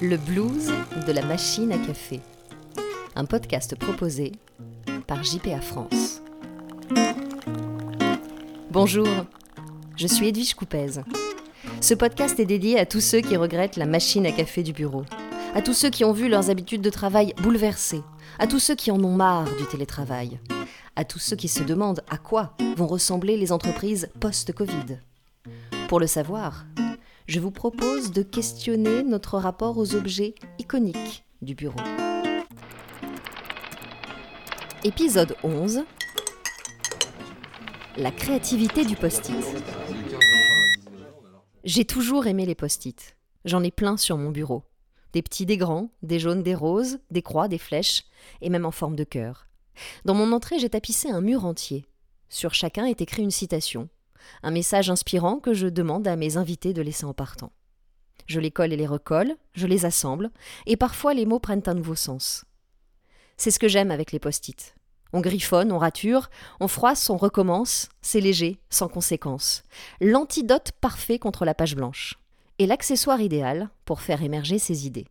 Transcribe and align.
Le 0.00 0.16
blues 0.16 0.70
de 1.08 1.12
la 1.12 1.24
machine 1.24 1.72
à 1.72 1.78
café. 1.78 2.20
Un 3.16 3.24
podcast 3.24 3.74
proposé 3.74 4.30
par 5.08 5.24
JPA 5.24 5.60
France. 5.60 6.22
Bonjour, 8.70 9.08
je 9.96 10.06
suis 10.06 10.28
Edwige 10.28 10.54
Coupez. 10.54 11.00
Ce 11.80 11.94
podcast 11.94 12.38
est 12.38 12.46
dédié 12.46 12.78
à 12.78 12.86
tous 12.86 13.00
ceux 13.00 13.20
qui 13.20 13.36
regrettent 13.36 13.76
la 13.76 13.86
machine 13.86 14.24
à 14.24 14.30
café 14.30 14.62
du 14.62 14.72
bureau, 14.72 15.04
à 15.56 15.62
tous 15.62 15.74
ceux 15.74 15.90
qui 15.90 16.04
ont 16.04 16.12
vu 16.12 16.28
leurs 16.28 16.48
habitudes 16.48 16.82
de 16.82 16.90
travail 16.90 17.34
bouleversées, 17.42 18.02
à 18.38 18.46
tous 18.46 18.60
ceux 18.60 18.76
qui 18.76 18.92
en 18.92 19.02
ont 19.02 19.16
marre 19.16 19.52
du 19.56 19.66
télétravail, 19.66 20.38
à 20.94 21.04
tous 21.04 21.18
ceux 21.18 21.36
qui 21.36 21.48
se 21.48 21.64
demandent 21.64 22.04
à 22.08 22.18
quoi 22.18 22.56
vont 22.76 22.86
ressembler 22.86 23.36
les 23.36 23.50
entreprises 23.50 24.08
post-Covid. 24.20 25.00
Pour 25.88 25.98
le 25.98 26.06
savoir, 26.06 26.66
je 27.28 27.40
vous 27.40 27.50
propose 27.50 28.10
de 28.10 28.22
questionner 28.22 29.02
notre 29.02 29.36
rapport 29.36 29.76
aux 29.76 29.94
objets 29.94 30.34
iconiques 30.58 31.26
du 31.42 31.54
bureau. 31.54 31.78
Épisode 34.82 35.36
11 35.42 35.84
La 37.98 38.10
créativité 38.10 38.86
du 38.86 38.96
post-it. 38.96 39.36
J'ai 41.64 41.84
toujours 41.84 42.26
aimé 42.26 42.46
les 42.46 42.54
post-it. 42.54 43.18
J'en 43.44 43.62
ai 43.62 43.70
plein 43.70 43.98
sur 43.98 44.16
mon 44.16 44.30
bureau. 44.30 44.62
Des 45.12 45.20
petits, 45.20 45.44
des 45.44 45.58
grands, 45.58 45.90
des 46.02 46.18
jaunes, 46.18 46.42
des 46.42 46.54
roses, 46.54 46.98
des 47.10 47.22
croix, 47.22 47.48
des 47.48 47.58
flèches, 47.58 48.04
et 48.40 48.48
même 48.48 48.64
en 48.64 48.70
forme 48.70 48.96
de 48.96 49.04
cœur. 49.04 49.48
Dans 50.06 50.14
mon 50.14 50.32
entrée, 50.32 50.58
j'ai 50.58 50.70
tapissé 50.70 51.10
un 51.10 51.20
mur 51.20 51.44
entier. 51.44 51.84
Sur 52.30 52.54
chacun 52.54 52.86
est 52.86 53.02
écrit 53.02 53.22
une 53.22 53.30
citation 53.30 53.90
un 54.42 54.50
message 54.50 54.90
inspirant 54.90 55.38
que 55.38 55.54
je 55.54 55.66
demande 55.66 56.06
à 56.08 56.16
mes 56.16 56.36
invités 56.36 56.72
de 56.72 56.82
laisser 56.82 57.04
en 57.04 57.14
partant. 57.14 57.52
Je 58.26 58.40
les 58.40 58.50
colle 58.50 58.72
et 58.72 58.76
les 58.76 58.86
recolle, 58.86 59.36
je 59.54 59.66
les 59.66 59.86
assemble, 59.86 60.30
et 60.66 60.76
parfois 60.76 61.14
les 61.14 61.26
mots 61.26 61.38
prennent 61.38 61.62
un 61.66 61.74
nouveau 61.74 61.94
sens. 61.94 62.44
C'est 63.36 63.50
ce 63.50 63.58
que 63.58 63.68
j'aime 63.68 63.90
avec 63.90 64.12
les 64.12 64.18
post-it. 64.18 64.74
On 65.12 65.20
griffonne, 65.20 65.72
on 65.72 65.78
rature, 65.78 66.28
on 66.60 66.68
froisse, 66.68 67.08
on 67.08 67.16
recommence, 67.16 67.88
c'est 68.02 68.20
léger, 68.20 68.58
sans 68.68 68.88
conséquence. 68.88 69.62
L'antidote 70.00 70.72
parfait 70.80 71.18
contre 71.18 71.44
la 71.44 71.54
page 71.54 71.74
blanche. 71.74 72.18
Et 72.58 72.66
l'accessoire 72.66 73.20
idéal 73.20 73.70
pour 73.84 74.02
faire 74.02 74.22
émerger 74.22 74.58
ses 74.58 74.86
idées. 74.86 75.06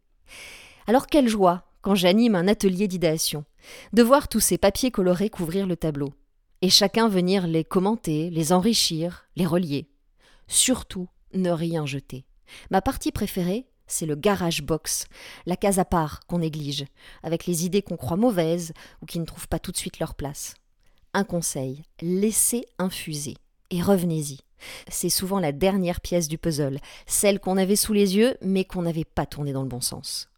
Alors 0.86 1.08
quelle 1.08 1.30
joie, 1.30 1.64
quand 1.82 1.96
j'anime 1.96 2.36
un 2.36 2.48
atelier 2.48 2.88
d'idéation, 2.88 3.46
de 3.94 4.04
voir 4.04 4.28
tous 4.28 4.42
ces 4.42 4.58
papiers 4.58 4.92
colorés 4.92 5.30
couvrir 5.30 5.66
le 5.66 5.78
tableau 5.78 6.14
et 6.62 6.70
chacun 6.70 7.08
venir 7.08 7.48
les 7.48 7.64
commenter, 7.64 8.30
les 8.30 8.52
enrichir, 8.52 9.26
les 9.36 9.46
relier. 9.46 9.90
Surtout, 10.48 11.08
ne 11.34 11.52
rien 11.52 11.86
jeter. 11.86 12.26
Ma 12.72 12.82
partie 12.82 13.12
préférée, 13.12 13.68
c'est 13.88 14.06
le 14.06 14.16
garage 14.16 14.64
box, 14.64 15.06
la 15.46 15.56
case 15.56 15.80
à 15.80 15.86
part 15.86 16.26
qu'on 16.28 16.40
néglige, 16.40 16.86
avec 17.24 17.46
les 17.46 17.66
idées 17.66 17.82
qu'on 17.82 17.98
croit 17.98 18.18
mauvaises 18.18 18.74
ou 19.02 19.06
qui 19.06 19.20
ne 19.20 19.26
trouvent 19.26 19.48
pas 19.48 19.60
tout 19.60 19.72
de 19.72 19.78
suite 19.78 20.00
leur 20.00 20.16
place. 20.16 20.56
Un 21.14 21.24
conseil, 21.24 21.84
laissez 22.02 22.66
infuser 22.80 23.36
et 23.70 23.82
revenez-y. 23.82 24.40
C'est 24.90 25.10
souvent 25.10 25.40
la 25.40 25.52
dernière 25.52 26.02
pièce 26.02 26.28
du 26.28 26.38
puzzle, 26.38 26.80
celle 27.06 27.40
qu'on 27.40 27.58
avait 27.58 27.76
sous 27.76 27.94
les 27.94 28.18
yeux 28.18 28.38
mais 28.42 28.66
qu'on 28.66 28.82
n'avait 28.82 29.06
pas 29.06 29.26
tournée 29.26 29.54
dans 29.54 29.62
le 29.62 29.70
bon 29.70 29.82
sens. 29.82 30.30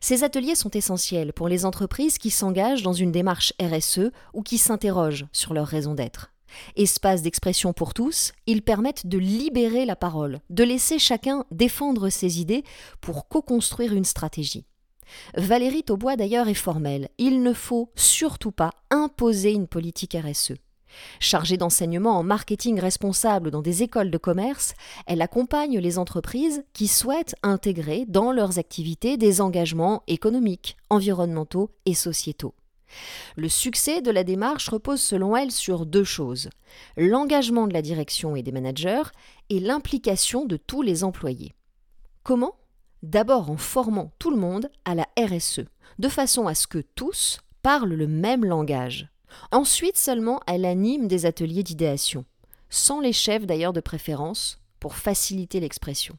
Ces 0.00 0.24
ateliers 0.24 0.54
sont 0.54 0.70
essentiels 0.70 1.32
pour 1.32 1.48
les 1.48 1.64
entreprises 1.64 2.18
qui 2.18 2.30
s'engagent 2.30 2.82
dans 2.82 2.92
une 2.92 3.12
démarche 3.12 3.52
RSE 3.60 4.10
ou 4.34 4.42
qui 4.42 4.58
s'interrogent 4.58 5.26
sur 5.32 5.54
leur 5.54 5.66
raison 5.66 5.94
d'être. 5.94 6.32
Espace 6.76 7.22
d'expression 7.22 7.72
pour 7.72 7.94
tous, 7.94 8.32
ils 8.46 8.62
permettent 8.62 9.06
de 9.06 9.18
libérer 9.18 9.84
la 9.84 9.96
parole, 9.96 10.40
de 10.50 10.64
laisser 10.64 10.98
chacun 10.98 11.44
défendre 11.50 12.08
ses 12.08 12.40
idées 12.40 12.64
pour 13.00 13.28
co-construire 13.28 13.92
une 13.92 14.04
stratégie. 14.04 14.64
Valérie 15.36 15.84
Taubois 15.84 16.16
d'ailleurs 16.16 16.48
est 16.48 16.54
formelle, 16.54 17.08
il 17.18 17.42
ne 17.42 17.52
faut 17.52 17.90
surtout 17.94 18.52
pas 18.52 18.72
imposer 18.90 19.52
une 19.52 19.68
politique 19.68 20.16
RSE. 20.20 20.54
Chargée 21.20 21.56
d'enseignement 21.56 22.18
en 22.18 22.22
marketing 22.22 22.80
responsable 22.80 23.50
dans 23.50 23.62
des 23.62 23.82
écoles 23.82 24.10
de 24.10 24.18
commerce, 24.18 24.74
elle 25.06 25.22
accompagne 25.22 25.78
les 25.78 25.98
entreprises 25.98 26.64
qui 26.72 26.88
souhaitent 26.88 27.34
intégrer 27.42 28.04
dans 28.08 28.32
leurs 28.32 28.58
activités 28.58 29.16
des 29.16 29.40
engagements 29.40 30.02
économiques, 30.06 30.76
environnementaux 30.90 31.70
et 31.84 31.94
sociétaux. 31.94 32.54
Le 33.36 33.48
succès 33.48 34.00
de 34.00 34.10
la 34.10 34.24
démarche 34.24 34.68
repose 34.68 35.00
selon 35.00 35.36
elle 35.36 35.50
sur 35.50 35.86
deux 35.86 36.04
choses 36.04 36.50
l'engagement 36.96 37.66
de 37.66 37.72
la 37.72 37.82
direction 37.82 38.36
et 38.36 38.42
des 38.42 38.52
managers 38.52 39.02
et 39.50 39.60
l'implication 39.60 40.44
de 40.44 40.56
tous 40.56 40.82
les 40.82 41.04
employés. 41.04 41.54
Comment? 42.22 42.56
D'abord 43.02 43.50
en 43.50 43.56
formant 43.56 44.12
tout 44.18 44.30
le 44.30 44.36
monde 44.36 44.70
à 44.84 44.94
la 44.94 45.06
RSE, 45.18 45.60
de 45.98 46.08
façon 46.08 46.46
à 46.46 46.54
ce 46.54 46.66
que 46.66 46.78
tous 46.78 47.38
parlent 47.62 47.94
le 47.94 48.06
même 48.06 48.44
langage. 48.44 49.08
Ensuite 49.50 49.96
seulement, 49.96 50.40
elle 50.46 50.64
anime 50.64 51.08
des 51.08 51.26
ateliers 51.26 51.62
d'idéation, 51.62 52.24
sans 52.68 53.00
les 53.00 53.12
chefs 53.12 53.46
d'ailleurs 53.46 53.72
de 53.72 53.80
préférence, 53.80 54.58
pour 54.80 54.96
faciliter 54.96 55.60
l'expression. 55.60 56.16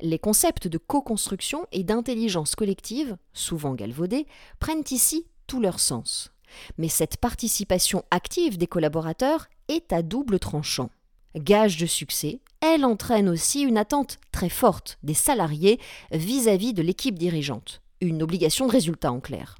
Les 0.00 0.18
concepts 0.18 0.68
de 0.68 0.78
co-construction 0.78 1.66
et 1.72 1.84
d'intelligence 1.84 2.54
collective, 2.54 3.16
souvent 3.32 3.74
galvaudés, 3.74 4.26
prennent 4.58 4.84
ici 4.90 5.26
tout 5.46 5.60
leur 5.60 5.80
sens. 5.80 6.32
Mais 6.78 6.88
cette 6.88 7.16
participation 7.16 8.04
active 8.10 8.58
des 8.58 8.66
collaborateurs 8.66 9.48
est 9.68 9.92
à 9.92 10.02
double 10.02 10.38
tranchant. 10.38 10.90
Gage 11.36 11.76
de 11.78 11.86
succès, 11.86 12.40
elle 12.60 12.84
entraîne 12.84 13.28
aussi 13.28 13.62
une 13.62 13.76
attente 13.76 14.18
très 14.30 14.48
forte 14.48 14.98
des 15.02 15.14
salariés 15.14 15.80
vis 16.12 16.48
à 16.48 16.56
-vis 16.56 16.72
de 16.72 16.82
l'équipe 16.82 17.18
dirigeante, 17.18 17.82
une 18.00 18.22
obligation 18.22 18.66
de 18.66 18.72
résultat 18.72 19.12
en 19.12 19.20
clair. 19.20 19.58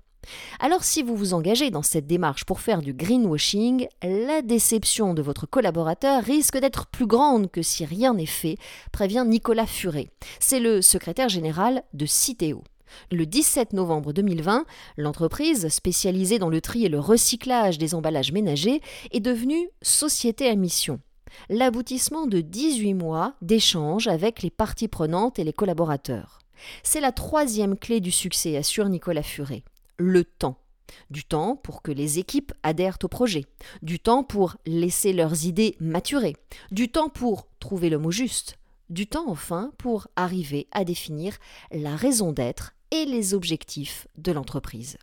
Alors 0.61 0.85
si 0.85 1.03
vous 1.03 1.17
vous 1.17 1.35
engagez 1.35 1.71
dans 1.71 1.83
cette 1.83 2.07
démarche 2.07 2.45
pour 2.45 2.61
faire 2.61 2.83
du 2.83 2.95
greenwashing, 2.95 3.87
la 4.03 4.43
déception 4.43 5.15
de 5.15 5.23
votre 5.23 5.47
collaborateur 5.47 6.23
risque 6.23 6.59
d'être 6.59 6.87
plus 6.87 7.07
grande 7.07 7.51
que 7.51 7.63
si 7.63 7.85
rien 7.85 8.15
n'est 8.15 8.27
fait, 8.27 8.57
prévient 8.93 9.25
Nicolas 9.27 9.67
Furet. 9.67 10.09
C'est 10.41 10.61
le 10.61 10.83
secrétaire 10.83 11.29
général 11.29 11.83
de 11.93 12.07
Citeo. 12.07 12.63
Le 13.11 13.27
17 13.27 13.73
novembre 13.73 14.13
2020, 14.13 14.67
l'entreprise, 14.97 15.69
spécialisée 15.69 16.39
dans 16.39 16.49
le 16.49 16.61
tri 16.61 16.85
et 16.85 16.89
le 16.89 17.01
recyclage 17.01 17.79
des 17.79 17.95
emballages 17.95 18.33
ménagers, 18.33 18.81
est 19.11 19.21
devenue 19.21 19.69
société 19.83 20.49
à 20.49 20.55
mission. 20.55 21.01
L'aboutissement 21.49 22.27
de 22.27 22.41
18 22.41 22.95
mois 22.95 23.35
d'échanges 23.43 24.07
avec 24.07 24.43
les 24.43 24.51
parties 24.51 24.87
prenantes 24.87 25.39
et 25.41 25.45
les 25.45 25.53
collaborateurs. 25.53 26.39
C'est 26.85 27.01
la 27.01 27.11
troisième 27.11 27.77
clé 27.77 28.01
du 28.01 28.13
succès, 28.13 28.57
assure 28.57 28.89
Nicolas 28.89 29.25
Furet 29.25 29.65
le 29.97 30.25
temps. 30.25 30.59
Du 31.11 31.25
temps 31.25 31.57
pour 31.57 31.83
que 31.83 31.91
les 31.91 32.19
équipes 32.19 32.53
adhèrent 32.63 32.99
au 33.03 33.09
projet, 33.09 33.47
du 33.83 33.99
temps 33.99 34.23
pour 34.23 34.57
laisser 34.67 35.13
leurs 35.13 35.47
idées 35.47 35.77
maturer, 35.81 36.37
du 36.71 36.89
temps 36.89 37.09
pour 37.09 37.49
trouver 37.59 37.91
le 37.91 37.99
mot 37.99 38.11
juste, 38.11 38.59
du 38.91 39.07
temps 39.07 39.29
enfin 39.29 39.73
pour 39.79 40.09
arriver 40.15 40.69
à 40.73 40.85
définir 40.85 41.37
la 41.73 41.97
raison 41.97 42.33
d'être 42.33 42.75
et 42.91 43.07
les 43.07 43.35
objectifs 43.35 44.07
de 44.19 44.31
l'entreprise. 44.33 44.99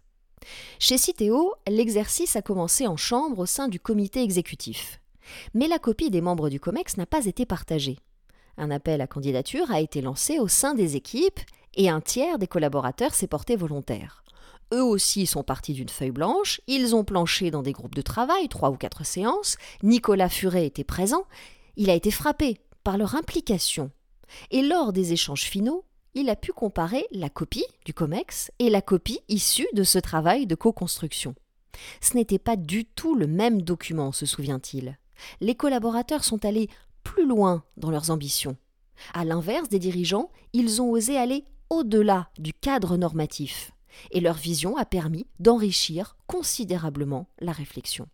Chez 0.80 0.97
Citeo, 0.97 1.53
l'exercice 1.68 2.35
a 2.35 2.41
commencé 2.41 2.88
en 2.88 2.97
chambre 2.97 3.40
au 3.40 3.46
sein 3.46 3.68
du 3.68 3.80
comité 3.80 4.22
exécutif. 4.24 5.00
Mais 5.53 5.68
la 5.68 5.80
copie 5.80 6.09
des 6.09 6.22
membres 6.22 6.50
du 6.50 6.59
COMEX 6.59 6.97
n'a 6.97 7.06
pas 7.06 7.25
été 7.25 7.46
partagée. 7.46 8.00
Un 8.57 8.72
appel 8.72 9.01
à 9.01 9.07
candidature 9.07 9.72
a 9.72 9.81
été 9.81 10.01
lancé 10.01 10.40
au 10.40 10.47
sein 10.47 10.74
des 10.74 10.96
équipes 10.96 11.40
et 11.75 11.90
un 11.90 12.01
tiers 12.01 12.38
des 12.38 12.47
collaborateurs 12.47 13.13
s'est 13.13 13.28
porté 13.28 13.56
volontaire. 13.56 14.24
Eux 14.74 14.84
aussi 14.84 15.26
sont 15.26 15.44
partis 15.44 15.74
d'une 15.74 15.90
feuille 15.90 16.12
blanche, 16.12 16.62
ils 16.68 16.96
ont 16.96 17.04
planché 17.04 17.52
dans 17.52 17.62
des 17.62 17.74
groupes 17.74 17.96
de 17.96 18.02
travail, 18.02 18.48
trois 18.48 18.72
ou 18.72 18.78
quatre 18.78 19.06
séances, 19.06 19.58
Nicolas 19.84 20.30
Furet 20.30 20.66
était 20.66 20.86
présent, 20.86 21.26
il 21.76 21.90
a 21.90 21.94
été 21.94 22.09
frappé 22.09 22.58
par 22.84 22.98
leur 22.98 23.16
implication. 23.16 23.92
Et 24.50 24.62
lors 24.62 24.94
des 24.94 25.12
échanges 25.12 25.44
finaux, 25.44 25.84
il 26.13 26.30
a 26.30 26.38
pu 26.38 26.54
comparer 26.54 27.06
la 27.12 27.30
copie 27.30 27.66
du 27.86 27.94
COMEX 27.94 28.51
et 28.60 28.69
la 28.69 28.81
copie 28.81 29.19
issue 29.28 29.68
de 29.74 29.84
ce 29.84 30.00
travail 30.00 30.48
de 30.48 30.56
co-construction. 30.56 31.36
Ce 32.00 32.16
n'était 32.16 32.40
pas 32.40 32.56
du 32.56 32.86
tout 32.86 33.16
le 33.16 33.28
même 33.28 33.62
document, 33.62 34.13
se 34.13 34.25
souvient-il. 34.25 34.98
Les 35.42 35.56
collaborateurs 35.56 36.24
sont 36.24 36.45
allés 36.45 36.69
plus 37.04 37.28
loin 37.28 37.63
dans 37.75 37.92
leurs 37.92 38.10
ambitions. 38.10 38.56
À 39.13 39.25
l'inverse 39.25 39.68
des 39.68 39.80
dirigeants, 39.80 40.31
ils 40.54 40.81
ont 40.81 40.92
osé 40.92 41.18
aller 41.18 41.44
au-delà 41.69 42.30
du 42.38 42.54
cadre 42.54 42.95
normatif 42.98 43.72
et 44.12 44.20
leur 44.20 44.36
vision 44.36 44.78
a 44.78 44.86
permis 44.86 45.26
d'enrichir 45.40 46.16
considérablement 46.28 47.28
la 47.40 47.52
réflexion. 47.52 48.08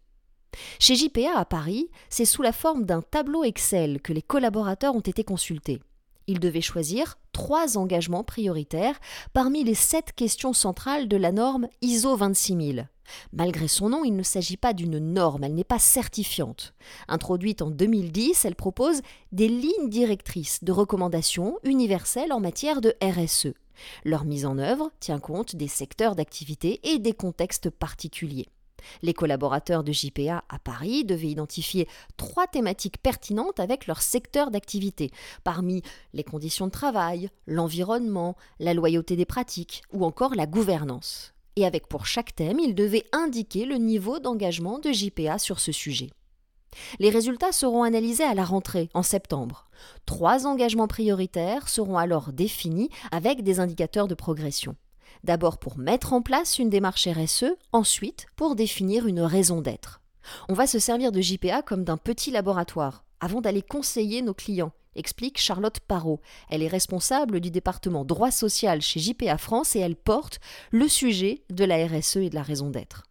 Chez 0.79 0.95
JPA 0.95 1.37
à 1.37 1.45
Paris, 1.45 1.89
c'est 2.09 2.25
sous 2.25 2.41
la 2.41 2.51
forme 2.51 2.85
d'un 2.85 3.01
tableau 3.01 3.43
Excel 3.43 4.01
que 4.01 4.13
les 4.13 4.21
collaborateurs 4.21 4.95
ont 4.95 5.01
été 5.01 5.23
consultés. 5.23 5.81
Ils 6.27 6.39
devaient 6.39 6.61
choisir 6.61 7.17
trois 7.31 7.77
engagements 7.77 8.23
prioritaires 8.23 8.99
parmi 9.33 9.63
les 9.63 9.75
sept 9.75 10.13
questions 10.13 10.53
centrales 10.53 11.07
de 11.07 11.17
la 11.17 11.31
norme 11.31 11.67
ISO 11.81 12.15
26000. 12.15 12.89
Malgré 13.31 13.69
son 13.69 13.89
nom, 13.89 14.03
il 14.03 14.15
ne 14.15 14.23
s'agit 14.23 14.57
pas 14.57 14.73
d'une 14.73 14.99
norme, 14.99 15.45
elle 15.45 15.55
n'est 15.55 15.63
pas 15.63 15.79
certifiante. 15.79 16.73
Introduite 17.07 17.61
en 17.61 17.71
2010, 17.71 18.43
elle 18.43 18.55
propose 18.55 19.01
des 19.31 19.47
lignes 19.47 19.89
directrices 19.89 20.63
de 20.65 20.73
recommandations 20.73 21.57
universelles 21.63 22.33
en 22.33 22.41
matière 22.41 22.81
de 22.81 22.95
RSE 23.01 23.53
Leur 24.05 24.25
mise 24.25 24.45
en 24.45 24.57
œuvre 24.57 24.91
tient 24.99 25.19
compte 25.19 25.55
des 25.55 25.67
secteurs 25.67 26.15
d'activité 26.15 26.79
et 26.83 26.99
des 26.99 27.13
contextes 27.13 27.69
particuliers. 27.69 28.47
Les 29.01 29.13
collaborateurs 29.13 29.83
de 29.83 29.91
JPA 29.91 30.43
à 30.49 30.59
Paris 30.59 31.03
devaient 31.03 31.29
identifier 31.29 31.87
trois 32.15 32.47
thématiques 32.47 33.01
pertinentes 33.01 33.59
avec 33.59 33.87
leur 33.87 34.01
secteur 34.01 34.51
d'activité, 34.51 35.11
parmi 35.43 35.81
les 36.13 36.23
conditions 36.23 36.67
de 36.67 36.71
travail, 36.71 37.29
l'environnement, 37.45 38.35
la 38.59 38.73
loyauté 38.73 39.15
des 39.15 39.25
pratiques 39.25 39.81
ou 39.91 40.05
encore 40.05 40.35
la 40.35 40.45
gouvernance. 40.45 41.33
Et 41.55 41.65
avec 41.65 41.87
pour 41.87 42.05
chaque 42.05 42.35
thème, 42.35 42.59
ils 42.59 42.75
devaient 42.75 43.05
indiquer 43.11 43.65
le 43.65 43.77
niveau 43.77 44.19
d'engagement 44.19 44.79
de 44.79 44.91
JPA 44.91 45.39
sur 45.39 45.59
ce 45.59 45.71
sujet. 45.71 46.11
Les 46.99 47.09
résultats 47.09 47.51
seront 47.51 47.83
analysés 47.83 48.23
à 48.23 48.33
la 48.33 48.45
rentrée, 48.45 48.89
en 48.93 49.03
septembre. 49.03 49.67
Trois 50.05 50.45
engagements 50.45 50.87
prioritaires 50.87 51.69
seront 51.69 51.97
alors 51.97 52.33
définis 52.33 52.89
avec 53.11 53.43
des 53.43 53.59
indicateurs 53.59 54.07
de 54.07 54.15
progression. 54.15 54.75
D'abord 55.23 55.57
pour 55.57 55.77
mettre 55.77 56.13
en 56.13 56.21
place 56.21 56.59
une 56.59 56.69
démarche 56.69 57.07
RSE, 57.07 57.55
ensuite 57.71 58.27
pour 58.35 58.55
définir 58.55 59.07
une 59.07 59.21
raison 59.21 59.61
d'être. 59.61 60.01
On 60.49 60.53
va 60.53 60.67
se 60.67 60.79
servir 60.79 61.11
de 61.11 61.21
JPA 61.21 61.61
comme 61.61 61.83
d'un 61.83 61.97
petit 61.97 62.31
laboratoire 62.31 63.03
avant 63.19 63.41
d'aller 63.41 63.61
conseiller 63.61 64.21
nos 64.21 64.33
clients, 64.33 64.73
explique 64.95 65.39
Charlotte 65.39 65.79
Parot. 65.79 66.21
Elle 66.49 66.63
est 66.63 66.67
responsable 66.67 67.39
du 67.39 67.51
département 67.51 68.05
droit 68.05 68.31
social 68.31 68.81
chez 68.81 68.99
JPA 68.99 69.37
France 69.37 69.75
et 69.75 69.79
elle 69.79 69.95
porte 69.95 70.39
le 70.71 70.87
sujet 70.87 71.43
de 71.49 71.65
la 71.65 71.85
RSE 71.87 72.17
et 72.17 72.29
de 72.29 72.35
la 72.35 72.43
raison 72.43 72.69
d'être. 72.69 73.03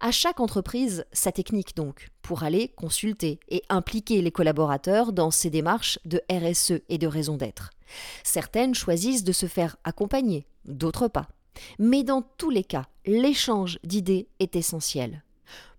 À 0.00 0.10
chaque 0.10 0.40
entreprise, 0.40 1.04
sa 1.12 1.32
technique 1.32 1.76
donc, 1.76 2.08
pour 2.22 2.42
aller 2.42 2.68
consulter 2.68 3.40
et 3.48 3.62
impliquer 3.68 4.22
les 4.22 4.32
collaborateurs 4.32 5.12
dans 5.12 5.30
ces 5.30 5.50
démarches 5.50 5.98
de 6.04 6.20
RSE 6.30 6.80
et 6.88 6.98
de 6.98 7.06
raison 7.06 7.36
d'être. 7.36 7.70
Certaines 8.24 8.74
choisissent 8.74 9.24
de 9.24 9.32
se 9.32 9.46
faire 9.46 9.76
accompagner, 9.84 10.46
d'autres 10.64 11.08
pas. 11.08 11.28
Mais 11.78 12.02
dans 12.02 12.22
tous 12.38 12.50
les 12.50 12.64
cas, 12.64 12.86
l'échange 13.04 13.78
d'idées 13.84 14.28
est 14.40 14.56
essentiel. 14.56 15.22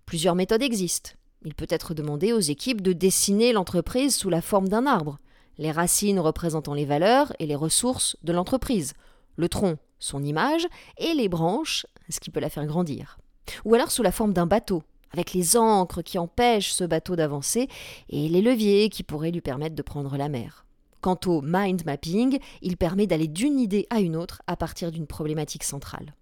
Plusieurs 0.06 0.34
méthodes 0.34 0.62
existent. 0.62 1.10
Il 1.44 1.54
peut 1.54 1.66
être 1.68 1.94
demandé 1.94 2.32
aux 2.32 2.40
équipes 2.40 2.80
de 2.80 2.92
dessiner 2.92 3.52
l'entreprise 3.52 4.14
sous 4.14 4.30
la 4.30 4.40
forme 4.40 4.68
d'un 4.68 4.86
arbre, 4.86 5.18
les 5.58 5.70
racines 5.70 6.20
représentant 6.20 6.74
les 6.74 6.84
valeurs 6.84 7.32
et 7.38 7.46
les 7.46 7.54
ressources 7.54 8.16
de 8.22 8.32
l'entreprise, 8.32 8.94
le 9.36 9.48
tronc, 9.48 9.76
son 9.98 10.22
image, 10.22 10.66
et 10.98 11.14
les 11.14 11.28
branches, 11.28 11.86
ce 12.08 12.20
qui 12.20 12.30
peut 12.30 12.40
la 12.40 12.50
faire 12.50 12.66
grandir. 12.66 13.18
Ou 13.64 13.74
alors 13.74 13.90
sous 13.90 14.02
la 14.02 14.12
forme 14.12 14.32
d'un 14.32 14.46
bateau, 14.46 14.82
avec 15.12 15.32
les 15.32 15.56
ancres 15.56 16.02
qui 16.02 16.18
empêchent 16.18 16.72
ce 16.72 16.84
bateau 16.84 17.16
d'avancer 17.16 17.68
et 18.10 18.28
les 18.28 18.42
leviers 18.42 18.88
qui 18.88 19.02
pourraient 19.02 19.30
lui 19.30 19.40
permettre 19.40 19.76
de 19.76 19.82
prendre 19.82 20.16
la 20.16 20.28
mer. 20.28 20.64
Quant 21.00 21.18
au 21.26 21.42
mind 21.42 21.84
mapping, 21.84 22.38
il 22.62 22.76
permet 22.76 23.06
d'aller 23.06 23.28
d'une 23.28 23.60
idée 23.60 23.86
à 23.90 24.00
une 24.00 24.16
autre 24.16 24.42
à 24.46 24.56
partir 24.56 24.90
d'une 24.90 25.06
problématique 25.06 25.64
centrale. 25.64 26.14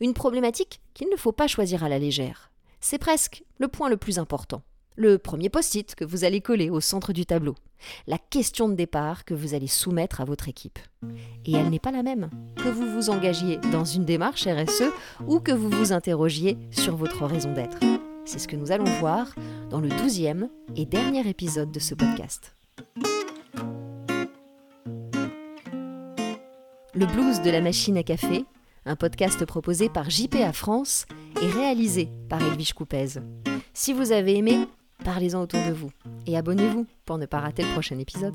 Une 0.00 0.14
problématique 0.14 0.80
qu'il 0.94 1.08
ne 1.10 1.16
faut 1.16 1.32
pas 1.32 1.46
choisir 1.46 1.84
à 1.84 1.88
la 1.88 1.98
légère. 1.98 2.50
C'est 2.80 2.98
presque 2.98 3.44
le 3.58 3.68
point 3.68 3.88
le 3.88 3.96
plus 3.96 4.18
important. 4.18 4.62
Le 4.96 5.16
premier 5.16 5.48
post-it 5.48 5.94
que 5.94 6.04
vous 6.04 6.24
allez 6.24 6.42
coller 6.42 6.68
au 6.68 6.80
centre 6.80 7.14
du 7.14 7.24
tableau. 7.24 7.54
La 8.06 8.18
question 8.18 8.68
de 8.68 8.74
départ 8.74 9.24
que 9.24 9.32
vous 9.32 9.54
allez 9.54 9.66
soumettre 9.66 10.20
à 10.20 10.24
votre 10.24 10.48
équipe. 10.48 10.78
Et 11.46 11.52
elle 11.52 11.70
n'est 11.70 11.78
pas 11.78 11.92
la 11.92 12.02
même 12.02 12.28
que 12.56 12.68
vous 12.68 12.92
vous 12.92 13.08
engagiez 13.08 13.56
dans 13.72 13.84
une 13.84 14.04
démarche 14.04 14.46
RSE 14.46 14.92
ou 15.26 15.40
que 15.40 15.52
vous 15.52 15.70
vous 15.70 15.92
interrogiez 15.92 16.58
sur 16.70 16.96
votre 16.96 17.24
raison 17.24 17.52
d'être. 17.54 17.78
C'est 18.26 18.38
ce 18.38 18.46
que 18.46 18.56
nous 18.56 18.70
allons 18.70 18.84
voir 19.00 19.34
dans 19.70 19.80
le 19.80 19.88
douzième 19.88 20.48
et 20.76 20.84
dernier 20.84 21.26
épisode 21.26 21.72
de 21.72 21.80
ce 21.80 21.94
podcast. 21.94 22.54
Le 26.94 27.06
blues 27.06 27.40
de 27.40 27.50
la 27.50 27.62
machine 27.62 27.96
à 27.96 28.02
café, 28.02 28.44
un 28.84 28.96
podcast 28.96 29.44
proposé 29.46 29.88
par 29.88 30.10
JPA 30.10 30.52
France 30.52 31.06
et 31.40 31.46
réalisé 31.46 32.10
par 32.28 32.42
Elvish 32.42 32.74
Coupez. 32.74 33.20
Si 33.72 33.94
vous 33.94 34.12
avez 34.12 34.36
aimé, 34.36 34.66
parlez-en 35.02 35.42
autour 35.42 35.60
de 35.66 35.72
vous 35.72 35.90
et 36.26 36.36
abonnez-vous 36.36 36.86
pour 37.04 37.18
ne 37.18 37.26
pas 37.26 37.40
rater 37.40 37.62
le 37.62 37.72
prochain 37.72 37.98
épisode. 37.98 38.34